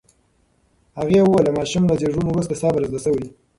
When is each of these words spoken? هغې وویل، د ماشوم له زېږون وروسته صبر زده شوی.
هغې 0.99 1.19
وویل، 1.23 1.45
د 1.45 1.49
ماشوم 1.57 1.83
له 1.89 1.95
زېږون 2.01 2.25
وروسته 2.27 2.59
صبر 2.61 2.81
زده 2.89 2.99
شوی. 3.05 3.27